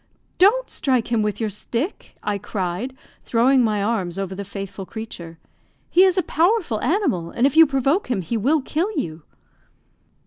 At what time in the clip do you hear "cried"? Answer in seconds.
2.39-2.97